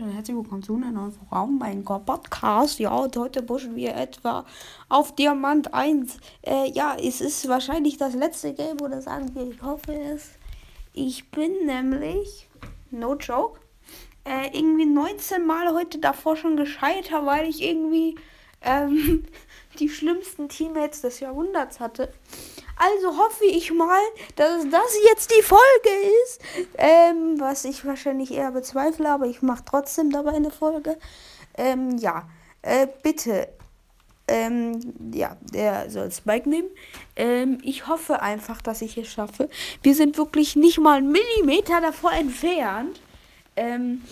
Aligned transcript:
Leute 0.00 0.10
und 0.10 0.16
herzlich 0.16 0.36
willkommen 0.36 0.62
zu 0.62 0.76
einer 0.76 0.92
neuen 0.92 1.12
Raum, 1.30 1.58
mein 1.58 1.84
Gott, 1.84 2.06
Podcast. 2.06 2.78
Ja, 2.78 2.90
und 2.90 3.14
heute 3.16 3.42
pushen 3.42 3.76
wir 3.76 3.94
etwa 3.94 4.46
auf 4.88 5.14
Diamant 5.14 5.74
1. 5.74 6.16
Äh, 6.42 6.70
ja, 6.70 6.96
es 6.96 7.20
ist 7.20 7.46
wahrscheinlich 7.48 7.98
das 7.98 8.14
letzte 8.14 8.54
Game 8.54 8.80
oder 8.80 9.02
sagen 9.02 9.34
wir, 9.34 9.50
ich 9.50 9.60
hoffe 9.60 9.92
es. 9.92 10.30
Ich 10.94 11.30
bin 11.30 11.66
nämlich, 11.66 12.48
no 12.90 13.14
joke, 13.14 13.60
äh, 14.24 14.46
irgendwie 14.56 14.86
19 14.86 15.46
Mal 15.46 15.74
heute 15.74 15.98
davor 15.98 16.36
schon 16.36 16.56
gescheitert, 16.56 17.26
weil 17.26 17.46
ich 17.46 17.62
irgendwie 17.62 18.16
ähm, 18.62 19.24
die 19.78 19.90
schlimmsten 19.90 20.48
Teammates 20.48 21.02
des 21.02 21.20
Jahrhunderts 21.20 21.78
hatte. 21.78 22.10
Also 22.80 23.18
hoffe 23.18 23.44
ich 23.44 23.72
mal, 23.72 24.00
dass 24.36 24.64
das 24.70 24.98
jetzt 25.06 25.30
die 25.30 25.42
Folge 25.42 25.60
ist. 26.24 26.40
Ähm, 26.78 27.38
was 27.38 27.66
ich 27.66 27.84
wahrscheinlich 27.84 28.32
eher 28.32 28.52
bezweifle, 28.52 29.06
aber 29.06 29.26
ich 29.26 29.42
mache 29.42 29.62
trotzdem 29.66 30.10
dabei 30.10 30.32
eine 30.32 30.50
Folge. 30.50 30.96
Ähm, 31.58 31.98
ja, 31.98 32.26
äh, 32.62 32.86
bitte. 33.02 33.48
Ähm, 34.26 34.94
ja, 35.12 35.36
der 35.52 35.90
soll 35.90 36.10
Spike 36.10 36.48
nehmen. 36.48 36.68
Ähm, 37.16 37.58
ich 37.62 37.86
hoffe 37.86 38.22
einfach, 38.22 38.62
dass 38.62 38.80
ich 38.80 38.96
es 38.96 39.08
schaffe. 39.08 39.50
Wir 39.82 39.94
sind 39.94 40.16
wirklich 40.16 40.56
nicht 40.56 40.78
mal 40.78 40.98
einen 40.98 41.12
Millimeter 41.12 41.82
davor 41.82 42.12
entfernt, 42.12 42.98
ähm, 43.56 44.02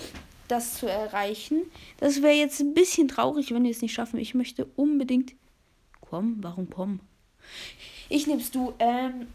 das 0.48 0.74
zu 0.74 0.90
erreichen. 0.90 1.62
Das 2.00 2.20
wäre 2.20 2.34
jetzt 2.34 2.60
ein 2.60 2.74
bisschen 2.74 3.08
traurig, 3.08 3.50
wenn 3.54 3.64
wir 3.64 3.70
es 3.70 3.80
nicht 3.80 3.94
schaffen. 3.94 4.18
Ich 4.18 4.34
möchte 4.34 4.66
unbedingt. 4.76 5.32
Komm, 6.02 6.36
warum 6.42 6.68
komm? 6.68 7.00
Ich 8.08 8.26
nehmst 8.26 8.54
du, 8.54 8.72
ähm, 8.78 9.28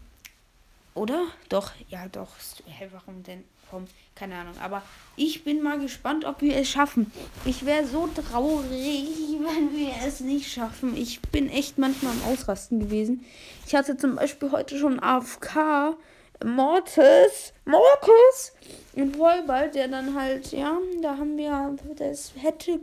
oder? 0.94 1.26
Doch, 1.48 1.72
ja, 1.88 2.08
doch. 2.08 2.28
Hä, 2.66 2.88
warum 2.92 3.22
denn? 3.22 3.44
Komm, 3.70 3.86
keine 4.14 4.36
Ahnung. 4.36 4.54
Aber 4.60 4.82
ich 5.16 5.44
bin 5.44 5.62
mal 5.62 5.78
gespannt, 5.78 6.24
ob 6.24 6.40
wir 6.40 6.56
es 6.56 6.68
schaffen. 6.68 7.10
Ich 7.44 7.64
wäre 7.64 7.86
so 7.86 8.08
traurig, 8.08 9.08
wenn 9.40 9.76
wir 9.76 9.92
es 10.06 10.20
nicht 10.20 10.52
schaffen. 10.52 10.96
Ich 10.96 11.20
bin 11.20 11.48
echt 11.48 11.78
manchmal 11.78 12.12
am 12.12 12.32
Ausrasten 12.32 12.80
gewesen. 12.80 13.24
Ich 13.66 13.74
hatte 13.74 13.96
zum 13.96 14.16
Beispiel 14.16 14.50
heute 14.50 14.78
schon 14.78 15.00
AFK. 15.00 15.96
Mortis, 16.44 17.54
Mortis 17.64 18.52
in 18.94 19.14
Vollball, 19.14 19.70
der 19.70 19.88
dann 19.88 20.14
halt, 20.14 20.52
ja, 20.52 20.76
da 21.00 21.16
haben 21.16 21.38
wir, 21.38 21.76
das 21.96 22.32
hätte, 22.36 22.80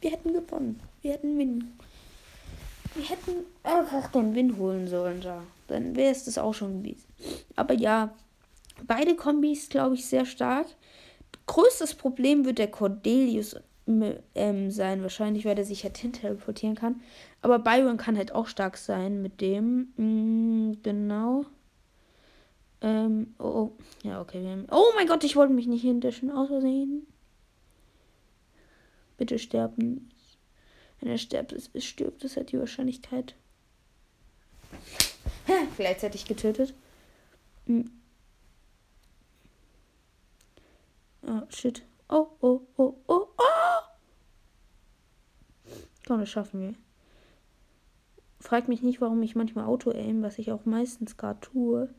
wir 0.00 0.10
hätten 0.10 0.34
gewonnen. 0.34 0.80
Wir 1.02 1.12
hätten 1.12 1.32
gewinnen 1.32 1.78
wir 2.94 3.04
hätten 3.04 3.44
einfach 3.62 4.10
den 4.10 4.34
Win 4.34 4.56
holen 4.56 4.88
sollen 4.88 5.20
da. 5.20 5.42
Dann 5.68 5.96
wäre 5.96 6.10
es 6.10 6.24
das 6.24 6.38
auch 6.38 6.54
schon 6.54 6.82
gewesen. 6.82 7.06
Aber 7.56 7.74
ja, 7.74 8.14
beide 8.86 9.14
Kombis, 9.14 9.68
glaube 9.68 9.94
ich, 9.94 10.06
sehr 10.06 10.26
stark. 10.26 10.66
Größtes 11.46 11.94
Problem 11.94 12.44
wird 12.44 12.58
der 12.58 12.70
Cordelius 12.70 13.56
ähm, 13.86 14.70
sein, 14.70 15.02
wahrscheinlich, 15.02 15.44
weil 15.44 15.58
er 15.58 15.64
sich 15.64 15.84
halt 15.84 15.98
hin 15.98 16.12
teleportieren 16.12 16.74
kann. 16.74 17.00
Aber 17.42 17.58
Byron 17.58 17.96
kann 17.96 18.16
halt 18.16 18.32
auch 18.32 18.46
stark 18.46 18.76
sein 18.76 19.22
mit 19.22 19.40
dem. 19.40 19.92
Mm, 19.96 20.82
genau. 20.82 21.44
Ähm, 22.82 23.34
oh, 23.38 23.44
oh. 23.44 23.72
Ja, 24.02 24.20
okay. 24.20 24.64
Oh 24.70 24.92
mein 24.94 25.06
Gott, 25.06 25.24
ich 25.24 25.36
wollte 25.36 25.52
mich 25.52 25.66
nicht 25.66 25.82
hinterschen, 25.82 26.30
aus 26.30 26.48
Versehen. 26.48 27.06
Bitte 29.18 29.38
sterben. 29.38 30.10
Wenn 31.00 31.10
er 31.10 31.18
stirbt, 31.18 31.52
ist, 31.52 31.74
ist, 31.74 31.86
stirbt, 31.86 32.24
ist 32.24 32.36
halt 32.36 32.52
die 32.52 32.58
Wahrscheinlichkeit. 32.58 33.34
Gleichzeitig 35.76 36.26
getötet. 36.26 36.74
Hm. 37.66 37.90
Oh, 41.22 41.42
shit. 41.48 41.82
Oh, 42.08 42.26
oh, 42.40 42.60
oh, 42.76 42.94
oh, 43.06 43.28
oh! 43.38 43.80
Komm, 46.06 46.20
das 46.20 46.28
schaffen 46.28 46.60
wir. 46.60 46.74
Frag 48.40 48.68
mich 48.68 48.82
nicht, 48.82 49.00
warum 49.00 49.22
ich 49.22 49.36
manchmal 49.36 49.66
Auto-Aim, 49.66 50.22
was 50.22 50.38
ich 50.38 50.50
auch 50.50 50.64
meistens 50.64 51.16
gerade 51.16 51.40
tue. 51.40 51.94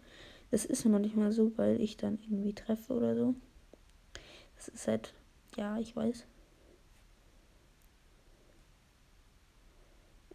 Das 0.50 0.66
ist 0.66 0.86
immer 0.86 1.00
nicht 1.00 1.16
mal 1.16 1.32
so, 1.32 1.58
weil 1.58 1.80
ich 1.80 1.98
dann 1.98 2.20
irgendwie 2.20 2.54
treffe 2.54 2.94
oder 2.94 3.16
so. 3.16 3.36
Das 4.58 4.68
ist 4.68 4.88
halt, 4.88 5.14
ja, 5.56 5.78
ich 5.78 5.96
weiß. 5.96 6.26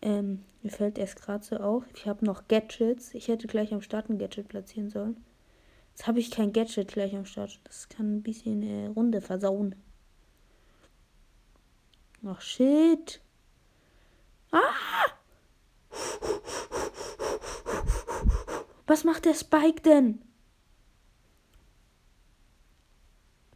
Ähm, 0.06 0.44
mir 0.62 0.70
fällt 0.70 0.98
erst 0.98 1.20
gerade 1.20 1.44
so 1.44 1.56
auf. 1.56 1.82
Ich 1.96 2.06
habe 2.06 2.24
noch 2.24 2.46
Gadgets. 2.46 3.12
Ich 3.12 3.26
hätte 3.26 3.48
gleich 3.48 3.74
am 3.74 3.82
Start 3.82 4.08
ein 4.08 4.18
Gadget 4.18 4.46
platzieren 4.46 4.88
sollen. 4.88 5.16
Jetzt 5.90 6.06
habe 6.06 6.20
ich 6.20 6.30
kein 6.30 6.52
Gadget 6.52 6.92
gleich 6.92 7.16
am 7.16 7.24
Start. 7.24 7.58
Das 7.64 7.88
kann 7.88 8.18
ein 8.18 8.22
bisschen 8.22 8.62
äh, 8.62 8.86
Runde 8.86 9.20
versauen. 9.20 9.74
Ach, 12.24 12.40
shit. 12.40 13.20
Ah! 14.52 15.10
Was 18.86 19.02
macht 19.02 19.24
der 19.24 19.34
Spike 19.34 19.82
denn? 19.82 20.22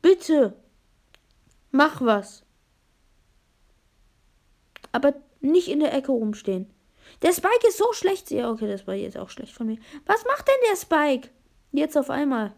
Bitte. 0.02 0.56
Mach 1.70 2.00
was. 2.00 2.42
Aber 4.90 5.14
nicht 5.40 5.68
in 5.68 5.80
der 5.80 5.92
Ecke 5.94 6.12
rumstehen. 6.12 6.70
Der 7.22 7.32
Spike 7.32 7.66
ist 7.68 7.78
so 7.78 7.92
schlecht. 7.92 8.30
Ja, 8.30 8.50
okay, 8.50 8.68
das 8.68 8.86
war 8.86 8.94
jetzt 8.94 9.16
auch 9.16 9.30
schlecht 9.30 9.52
von 9.52 9.66
mir. 9.66 9.78
Was 10.06 10.24
macht 10.24 10.46
denn 10.46 10.70
der 10.70 10.76
Spike? 10.76 11.28
Jetzt 11.72 11.96
auf 11.96 12.10
einmal. 12.10 12.54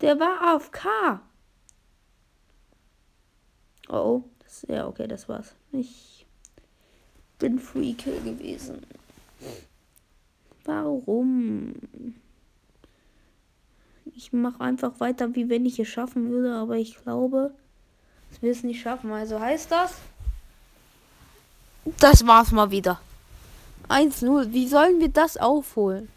Der 0.00 0.18
war 0.18 0.54
auf 0.54 0.70
K. 0.70 1.20
Oh, 3.88 3.94
oh. 3.94 4.24
Das, 4.40 4.66
ja, 4.68 4.86
okay, 4.86 5.06
das 5.06 5.28
war's. 5.28 5.54
Ich 5.72 6.26
bin 7.38 7.58
Free 7.58 7.92
gewesen. 7.92 8.86
Warum? 10.64 11.74
Ich 14.16 14.32
mache 14.32 14.60
einfach 14.60 15.00
weiter, 15.00 15.34
wie 15.34 15.48
wenn 15.48 15.66
ich 15.66 15.78
es 15.78 15.88
schaffen 15.88 16.30
würde, 16.30 16.54
aber 16.54 16.76
ich 16.76 16.96
glaube, 17.02 17.54
dass 18.30 18.42
wir 18.42 18.52
es 18.52 18.62
nicht 18.62 18.80
schaffen. 18.80 19.12
Also 19.12 19.40
heißt 19.40 19.70
das, 19.70 19.98
das 21.98 22.26
war's 22.26 22.50
mal 22.52 22.70
wieder. 22.70 23.00
1-0. 23.88 24.52
Wie 24.52 24.68
sollen 24.68 25.00
wir 25.00 25.08
das 25.08 25.36
aufholen? 25.36 26.08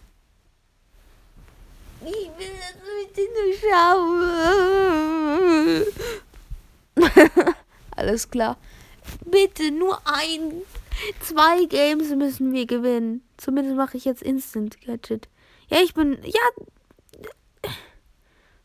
Ich 2.06 2.32
will 2.38 2.54
das 2.60 2.76
bitte 3.14 3.22
nur 3.36 3.54
schaffen. 6.96 7.56
Alles 7.96 8.30
klar. 8.30 8.58
Bitte 9.26 9.72
nur 9.72 10.00
ein, 10.06 10.62
zwei 11.22 11.66
Games 11.66 12.10
müssen 12.16 12.54
wir 12.54 12.66
gewinnen. 12.66 13.24
Zumindest 13.38 13.76
mache 13.76 13.98
ich 13.98 14.06
jetzt 14.06 14.22
Instant 14.22 14.80
Gadget. 14.82 15.28
Ja, 15.70 15.80
ich 15.82 15.94
bin. 15.94 16.18
Ja. 16.24 16.42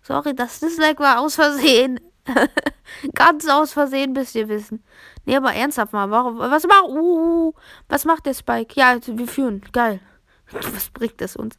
Sorry, 0.03 0.35
das 0.35 0.61
Dislike 0.61 1.01
war 1.01 1.21
aus 1.21 1.37
Versehen. 1.37 2.01
Ganz 3.15 3.49
aus 3.49 3.73
Versehen, 3.73 4.13
müsst 4.13 4.35
ihr 4.35 4.49
wissen. 4.49 4.85
Nee, 5.25 5.37
aber 5.37 5.53
ernsthaft 5.55 5.93
mal, 5.93 6.11
warum, 6.11 6.39
was 6.39 6.67
macht, 6.67 6.89
uh, 6.89 7.53
was 7.89 8.05
macht 8.05 8.27
der 8.27 8.35
Spike? 8.35 8.75
Ja, 8.79 8.97
wir 9.05 9.29
führen, 9.29 9.63
geil. 9.73 10.01
Was 10.53 10.91
bringt 10.91 11.19
das 11.23 11.35
uns? 11.35 11.59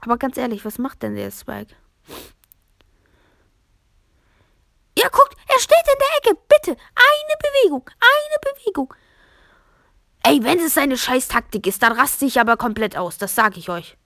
Aber 0.00 0.18
ganz 0.18 0.36
ehrlich, 0.36 0.64
was 0.64 0.78
macht 0.78 1.02
denn 1.02 1.16
der 1.16 1.32
Spike? 1.32 1.74
Ja, 4.96 5.08
guckt, 5.08 5.34
er 5.48 5.58
steht 5.58 5.84
in 5.84 5.98
der 5.98 6.30
Ecke. 6.32 6.40
Bitte, 6.48 6.80
eine 6.94 7.36
Bewegung, 7.42 7.90
eine 7.98 8.54
Bewegung. 8.54 8.94
Ey, 10.22 10.42
wenn 10.42 10.58
es 10.60 10.74
seine 10.74 10.96
Scheiß-Taktik 10.96 11.66
ist, 11.66 11.82
dann 11.82 11.92
raste 11.92 12.24
ich 12.24 12.40
aber 12.40 12.56
komplett 12.56 12.96
aus. 12.96 13.18
Das 13.18 13.34
sage 13.34 13.58
ich 13.58 13.68
euch. 13.68 13.96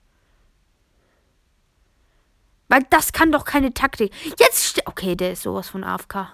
Weil 2.71 2.85
das 2.89 3.13
kann 3.13 3.33
doch 3.33 3.45
keine 3.45 3.75
Taktik. 3.75 4.13
Jetzt. 4.39 4.81
Okay, 4.87 5.17
der 5.17 5.33
ist 5.33 5.43
sowas 5.43 5.69
von 5.69 5.83
AFK. 5.83 6.29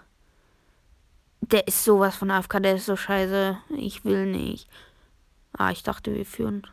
Der 1.40 1.66
ist 1.66 1.82
sowas 1.82 2.14
von 2.14 2.30
AFK, 2.30 2.60
der 2.62 2.74
ist 2.74 2.84
so 2.84 2.94
scheiße. 2.94 3.58
Ich 3.70 4.04
will 4.04 4.26
nicht. 4.26 4.68
Ah, 5.56 5.70
ich 5.70 5.82
dachte, 5.82 6.14
wir 6.14 6.26
führen. 6.26 6.66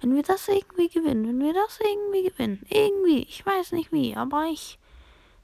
Wenn 0.00 0.14
wir 0.14 0.22
das 0.22 0.46
irgendwie 0.46 0.88
gewinnen, 0.88 1.26
wenn 1.26 1.40
wir 1.40 1.52
das 1.52 1.80
irgendwie 1.80 2.30
gewinnen, 2.30 2.64
irgendwie, 2.68 3.24
ich 3.24 3.44
weiß 3.44 3.72
nicht 3.72 3.90
wie, 3.90 4.14
aber 4.14 4.44
ich. 4.44 4.78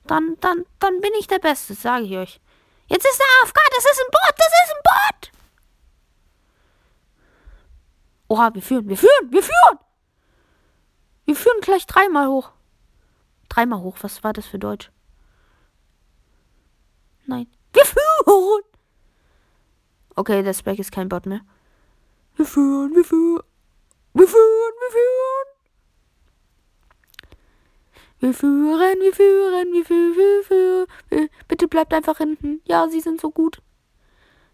Dann, 0.07 0.37
dann, 0.41 0.65
dann 0.79 1.01
bin 1.01 1.11
ich 1.19 1.27
der 1.27 1.41
Beste, 1.41 1.75
sage 1.75 2.05
ich 2.05 2.17
euch. 2.17 2.41
Jetzt 2.87 3.07
ist 3.07 3.19
der 3.19 3.43
AFK, 3.43 3.59
das 3.75 3.85
ist 3.85 4.01
ein 4.01 4.11
Bot, 4.13 4.35
das 4.39 4.47
ist 4.47 4.75
ein 4.75 4.83
Bot! 4.85 5.33
Oha, 8.29 8.55
wir 8.55 8.63
führen, 8.63 8.89
wir 8.89 8.97
führen, 8.97 9.33
wir 9.33 9.43
führen! 9.43 9.79
Wir 11.25 11.35
führen 11.35 11.61
gleich 11.61 11.87
dreimal 11.87 12.29
hoch. 12.29 12.53
Dreimal 13.57 13.81
hoch. 13.81 13.97
Was 14.03 14.23
war 14.23 14.35
das 14.35 14.47
für 14.47 14.59
Deutsch? 14.59 14.91
Nein. 17.25 17.47
Wir 17.73 17.87
führen! 17.87 18.63
Okay, 20.15 20.43
der 20.43 20.53
Spec 20.53 20.79
ist 20.79 20.93
kein 20.93 21.09
Bot 21.09 21.25
mehr. 21.25 21.41
Wir 22.35 22.45
führen, 22.45 22.95
wir 22.95 23.03
führen. 23.03 23.43
Wir 24.13 24.29
führen, 24.29 24.75
wir 24.83 24.91
führen. 24.91 25.47
Wir 28.19 28.35
führen, 28.35 29.01
wir 29.01 29.15
führen, 29.15 29.73
wir 29.73 29.85
führen, 29.87 30.17
wir 30.17 30.45
führen. 31.09 31.29
Bitte 31.49 31.67
bleibt 31.67 31.95
einfach 31.95 32.19
hinten. 32.19 32.61
Ja, 32.67 32.89
sie 32.89 33.01
sind 33.01 33.23
so 33.23 33.31
gut. 33.31 33.63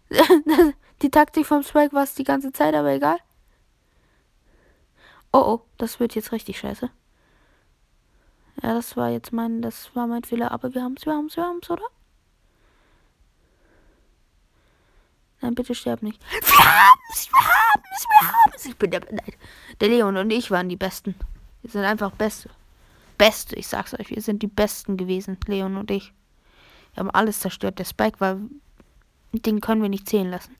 die 1.01 1.11
Taktik 1.11 1.45
vom 1.45 1.63
Spike 1.63 1.91
war 1.91 2.03
es 2.03 2.15
die 2.15 2.23
ganze 2.23 2.53
Zeit, 2.53 2.73
aber 2.73 2.93
egal. 2.93 3.17
Oh, 5.33 5.43
oh, 5.45 5.61
das 5.77 5.99
wird 5.99 6.15
jetzt 6.15 6.31
richtig 6.31 6.57
scheiße. 6.57 6.89
Ja, 8.61 8.73
das 8.73 8.95
war 8.95 9.09
jetzt 9.09 9.33
mein, 9.33 9.61
das 9.61 9.95
war 9.95 10.07
mein 10.07 10.23
Fehler, 10.23 10.51
aber 10.51 10.73
wir 10.73 10.83
haben 10.83 10.95
es, 10.97 11.05
wir 11.05 11.13
haben 11.13 11.25
es, 11.25 11.35
wir 11.35 11.43
haben 11.43 11.59
es, 11.61 11.69
oder? 11.69 11.85
Nein, 15.41 15.55
bitte 15.55 15.75
sterb 15.75 16.01
nicht. 16.01 16.21
Wir 16.31 16.57
haben 16.57 16.99
es, 17.11 17.29
wir 17.29 17.41
haben 17.41 17.83
es, 17.93 18.05
wir 18.05 18.27
haben 18.27 18.53
es. 18.55 18.65
Ich 18.65 18.77
bin 18.77 18.91
der, 18.91 19.01
nein, 19.11 19.33
der 19.81 19.89
Leon 19.89 20.15
und 20.15 20.31
ich 20.31 20.51
waren 20.51 20.69
die 20.69 20.77
Besten. 20.77 21.15
Wir 21.61 21.71
sind 21.71 21.83
einfach 21.83 22.11
Beste. 22.11 22.49
Beste, 23.17 23.55
ich 23.55 23.67
sag's 23.67 23.93
euch, 23.93 24.09
wir 24.09 24.21
sind 24.21 24.41
die 24.41 24.47
Besten 24.47 24.97
gewesen, 24.97 25.37
Leon 25.47 25.75
und 25.75 25.91
ich. 25.91 26.13
Wir 26.93 27.01
haben 27.01 27.11
alles 27.11 27.39
zerstört. 27.39 27.79
Der 27.79 27.85
Spike 27.85 28.19
war, 28.19 28.37
den 29.33 29.61
können 29.61 29.81
wir 29.81 29.89
nicht 29.89 30.07
zählen 30.07 30.29
lassen. 30.29 30.55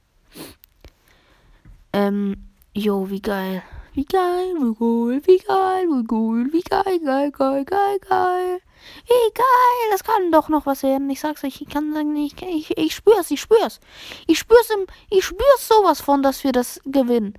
Ähm, 1.93 2.49
jo, 2.73 3.09
wie 3.09 3.21
geil. 3.21 3.63
Wie 3.95 4.05
geil, 4.05 4.55
wie 4.55 4.73
geil, 4.73 5.21
wie 5.23 5.37
geil, 5.37 5.87
wie 5.87 6.03
geil, 6.03 6.49
wie 6.51 6.63
geil, 6.63 6.99
geil, 6.99 7.31
geil, 7.31 7.65
geil, 7.65 7.99
geil. 7.99 8.61
Wie 9.05 9.33
geil, 9.35 9.91
das 9.91 10.03
kann 10.03 10.31
doch 10.31 10.49
noch 10.49 10.65
was 10.65 10.81
werden. 10.81 11.11
Ich 11.11 11.19
sag's 11.19 11.43
euch, 11.43 11.61
ich 11.61 11.69
kann 11.69 11.93
sagen, 11.93 12.15
ich, 12.15 12.41
ich, 12.41 12.75
ich 12.75 12.95
spür's, 12.95 13.29
ich 13.29 13.39
spür's. 13.39 13.79
Ich 14.25 14.39
spür's 14.39 14.69
im, 14.71 14.87
ich 15.11 15.23
spür's 15.23 15.67
sowas 15.67 16.01
von, 16.01 16.23
dass 16.23 16.43
wir 16.43 16.51
das 16.51 16.81
gewinnen. 16.85 17.37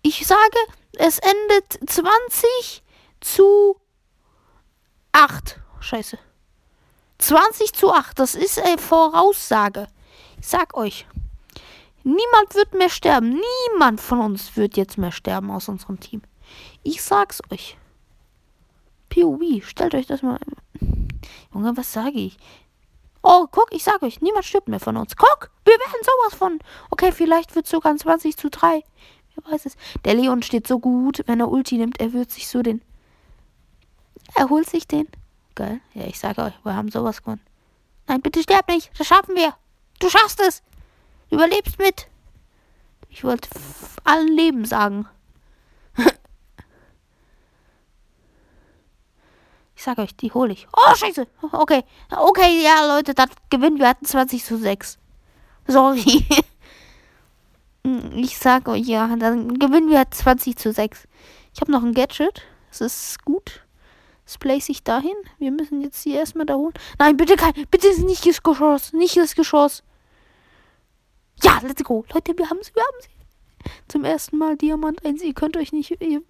Ich 0.00 0.26
sage, 0.26 0.58
es 0.96 1.18
endet 1.18 1.90
20 1.90 2.82
zu 3.20 3.76
8. 5.12 5.60
Scheiße. 5.80 6.18
20 7.18 7.74
zu 7.74 7.92
8, 7.92 8.18
das 8.18 8.34
ist 8.34 8.58
eine 8.58 8.78
Voraussage. 8.78 9.86
Ich 10.40 10.48
sag 10.48 10.74
euch. 10.74 11.06
Niemand 12.02 12.54
wird 12.54 12.74
mehr 12.74 12.88
sterben. 12.88 13.40
Niemand 13.74 14.00
von 14.00 14.20
uns 14.20 14.56
wird 14.56 14.76
jetzt 14.76 14.98
mehr 14.98 15.12
sterben 15.12 15.50
aus 15.50 15.68
unserem 15.68 16.00
Team. 16.00 16.22
Ich 16.82 17.02
sag's 17.02 17.42
euch. 17.50 17.76
POV, 19.10 19.64
stellt 19.66 19.94
euch 19.94 20.06
das 20.06 20.22
mal. 20.22 20.38
Junge, 21.52 21.76
was 21.76 21.92
sage 21.92 22.18
ich? 22.18 22.38
Oh, 23.22 23.46
guck, 23.50 23.68
ich 23.72 23.84
sag 23.84 24.02
euch, 24.02 24.20
niemand 24.22 24.46
stirbt 24.46 24.68
mehr 24.68 24.80
von 24.80 24.96
uns. 24.96 25.16
Guck, 25.16 25.50
wir 25.64 25.74
werden 25.74 26.00
sowas 26.02 26.38
von. 26.38 26.58
Okay, 26.90 27.12
vielleicht 27.12 27.54
wird 27.54 27.66
sogar 27.66 27.94
20 27.94 28.36
zu 28.36 28.48
3. 28.48 28.82
Wer 29.34 29.52
weiß 29.52 29.66
es. 29.66 29.76
Der 30.04 30.14
Leon 30.14 30.42
steht 30.42 30.66
so 30.66 30.78
gut, 30.78 31.22
wenn 31.26 31.40
er 31.40 31.50
Ulti 31.50 31.76
nimmt, 31.76 32.00
er 32.00 32.12
wird 32.12 32.30
sich 32.30 32.48
so 32.48 32.62
den. 32.62 32.80
Er 34.34 34.48
holt 34.48 34.70
sich 34.70 34.86
den. 34.88 35.08
Geil. 35.54 35.80
Ja, 35.92 36.06
ich 36.06 36.18
sage 36.18 36.42
euch, 36.42 36.54
wir 36.62 36.74
haben 36.74 36.90
sowas 36.90 37.22
gewonnen. 37.22 37.42
Nein, 38.06 38.22
bitte 38.22 38.42
sterb 38.42 38.68
nicht. 38.68 38.90
Das 38.98 39.06
schaffen 39.06 39.34
wir. 39.34 39.54
Du 39.98 40.08
schaffst 40.08 40.40
es. 40.40 40.62
Du 41.30 41.36
überlebst 41.36 41.78
mit. 41.78 42.08
Ich 43.08 43.24
wollte 43.24 43.48
allen 44.04 44.36
Leben 44.36 44.64
sagen. 44.64 45.08
ich 49.76 49.82
sage 49.82 50.02
euch, 50.02 50.14
die 50.16 50.32
hole 50.32 50.52
ich. 50.52 50.66
Oh, 50.72 50.94
scheiße. 50.94 51.26
Okay. 51.52 51.84
Okay, 52.10 52.62
ja, 52.62 52.84
Leute, 52.86 53.14
das 53.14 53.28
gewinnen 53.48 53.78
wir 53.78 53.88
hatten 53.88 54.04
20 54.04 54.44
zu 54.44 54.58
6. 54.58 54.98
Sorry. 55.66 56.26
ich 58.16 58.36
sag 58.36 58.68
euch, 58.68 58.86
ja, 58.86 59.14
dann 59.16 59.58
gewinnen 59.58 59.88
wir 59.88 60.10
20 60.10 60.56
zu 60.56 60.72
6. 60.72 61.06
Ich 61.54 61.60
habe 61.60 61.70
noch 61.70 61.84
ein 61.84 61.94
Gadget. 61.94 62.42
Das 62.70 62.80
ist 62.80 63.24
gut. 63.24 63.64
Das 64.24 64.38
place 64.38 64.68
ich 64.68 64.82
dahin. 64.82 65.16
Wir 65.38 65.50
müssen 65.50 65.80
jetzt 65.80 66.02
hier 66.02 66.18
erstmal 66.18 66.46
da 66.46 66.54
holen. 66.54 66.74
Nein, 66.98 67.16
bitte 67.16 67.36
kein. 67.36 67.52
Bitte 67.70 67.88
nicht 68.02 68.26
das 68.26 68.42
Geschoss. 68.42 68.92
Nicht 68.92 69.16
das 69.16 69.34
Geschoss. 69.34 69.82
Ja, 71.42 71.58
let's 71.62 71.82
go. 71.84 72.04
Leute, 72.12 72.36
wir 72.36 72.50
haben 72.50 72.62
sie, 72.62 72.74
wir 72.74 72.82
haben 72.82 73.02
sie. 73.02 73.70
Zum 73.88 74.04
ersten 74.04 74.38
Mal 74.38 74.56
Diamant 74.56 75.04
1. 75.04 75.22
Ihr 75.22 75.34
könnt 75.34 75.56
euch 75.56 75.72
nicht. 75.72 75.90
Ihr 76.00 76.22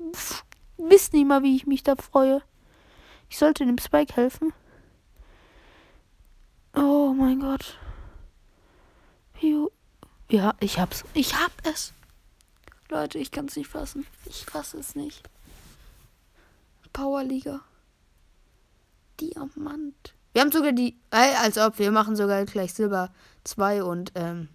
wisst 0.76 1.12
nicht 1.12 1.26
mal, 1.26 1.42
wie 1.42 1.56
ich 1.56 1.66
mich 1.66 1.82
da 1.82 1.96
freue. 1.96 2.42
Ich 3.28 3.38
sollte 3.38 3.64
dem 3.64 3.78
Spike 3.78 4.14
helfen. 4.14 4.52
Oh 6.74 7.12
mein 7.16 7.40
Gott. 7.40 7.78
Ja, 10.30 10.54
ich 10.60 10.78
hab's. 10.78 11.04
Ich 11.12 11.34
hab 11.34 11.50
es. 11.64 11.92
Leute, 12.88 13.18
ich 13.18 13.32
kann's 13.32 13.56
nicht 13.56 13.68
fassen. 13.68 14.06
Ich 14.26 14.44
fasse 14.44 14.78
es 14.78 14.94
nicht. 14.94 15.28
Powerliga. 16.92 17.60
Diamant. 19.20 20.14
Wir 20.32 20.42
haben 20.42 20.52
sogar 20.52 20.72
die. 20.72 20.96
Äh, 21.10 21.34
als 21.36 21.58
ob, 21.58 21.78
wir 21.80 21.90
machen 21.90 22.14
sogar 22.14 22.44
gleich 22.44 22.74
Silber 22.74 23.12
2 23.42 23.82
und 23.82 24.12
ähm, 24.14 24.48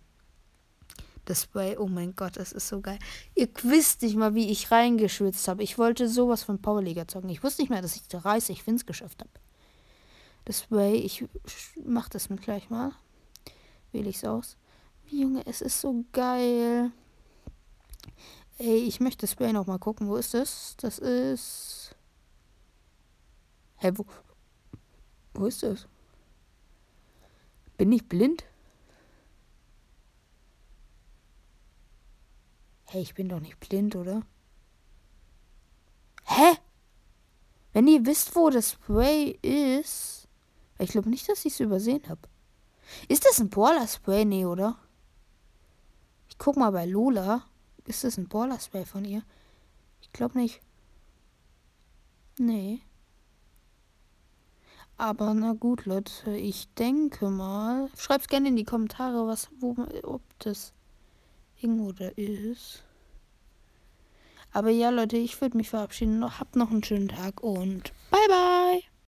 das 1.25 1.43
Spray. 1.43 1.77
Oh 1.77 1.87
mein 1.87 2.15
Gott, 2.15 2.37
das 2.37 2.51
ist 2.51 2.67
so 2.67 2.81
geil. 2.81 2.99
Ihr 3.35 3.49
wisst 3.63 4.01
nicht 4.01 4.15
mal, 4.15 4.35
wie 4.35 4.51
ich 4.51 4.71
reingeschwitzt 4.71 5.47
habe. 5.47 5.63
Ich 5.63 5.77
wollte 5.77 6.07
sowas 6.07 6.43
von 6.43 6.61
Powerliga 6.61 7.07
zocken. 7.07 7.29
Ich 7.29 7.43
wusste 7.43 7.61
nicht 7.61 7.69
mehr, 7.69 7.81
dass 7.81 7.95
ich 7.95 8.07
30 8.07 8.63
Fins 8.63 8.85
geschafft 8.85 9.21
habe. 9.21 9.31
Das 10.45 10.61
Spray, 10.61 10.95
ich 10.95 11.25
mach 11.83 12.09
das 12.09 12.29
mit 12.29 12.41
gleich 12.41 12.69
mal. 12.69 12.91
Wähle 13.91 14.09
ich 14.09 14.17
es 14.17 14.25
aus. 14.25 14.57
Junge, 15.09 15.45
es 15.45 15.61
ist 15.61 15.81
so 15.81 16.05
geil. 16.11 16.91
Ey, 18.57 18.77
ich 18.77 18.99
möchte 18.99 19.21
das 19.21 19.31
Spray 19.31 19.51
noch 19.51 19.67
mal 19.67 19.79
gucken. 19.79 20.07
Wo 20.07 20.15
ist 20.15 20.33
das? 20.33 20.75
Das 20.77 20.99
ist. 20.99 21.95
Hä, 23.77 23.91
wo. 23.95 24.05
Wo 25.33 25.45
ist 25.47 25.63
das? 25.63 25.87
Bin 27.77 27.91
ich 27.91 28.07
blind? 28.07 28.45
Hey, 32.85 33.01
ich 33.01 33.13
bin 33.15 33.29
doch 33.29 33.39
nicht 33.39 33.59
blind, 33.59 33.95
oder? 33.95 34.21
Hä? 36.25 36.57
Wenn 37.73 37.87
ihr 37.87 38.05
wisst, 38.05 38.35
wo 38.35 38.49
das 38.49 38.71
Spray 38.71 39.31
ist. 39.41 40.27
Ich 40.79 40.91
glaube 40.91 41.09
nicht, 41.09 41.27
dass 41.27 41.45
ich 41.45 41.53
es 41.53 41.59
übersehen 41.59 42.07
habe. 42.07 42.21
Ist 43.07 43.25
das 43.25 43.39
ein 43.39 43.49
Baller 43.49 43.87
Spray? 43.87 44.25
Nee, 44.25 44.45
oder? 44.45 44.77
Ich 46.29 46.37
guck 46.37 46.57
mal 46.57 46.71
bei 46.71 46.85
Lola. 46.85 47.45
Ist 47.85 48.03
das 48.03 48.17
ein 48.17 48.27
Baller 48.27 48.59
Spray 48.59 48.85
von 48.85 49.05
ihr? 49.05 49.23
Ich 50.01 50.11
glaube 50.13 50.37
nicht. 50.37 50.61
Nee. 52.37 52.81
Aber 54.97 55.33
na 55.33 55.53
gut, 55.53 55.85
Leute, 55.85 56.35
ich 56.37 56.73
denke 56.75 57.29
mal. 57.29 57.89
Schreibt 57.97 58.29
gerne 58.29 58.49
in 58.49 58.55
die 58.55 58.63
Kommentare, 58.63 59.27
was, 59.27 59.49
wo, 59.59 59.75
ob 60.03 60.21
das 60.39 60.73
irgendwo 61.61 61.91
da 61.91 62.07
ist. 62.15 62.83
Aber 64.51 64.69
ja, 64.69 64.89
Leute, 64.89 65.17
ich 65.17 65.39
würde 65.41 65.57
mich 65.57 65.69
verabschieden. 65.69 66.39
Habt 66.39 66.55
noch 66.55 66.71
einen 66.71 66.83
schönen 66.83 67.09
Tag 67.09 67.43
und 67.43 67.91
bye 68.09 68.27
bye. 68.29 68.94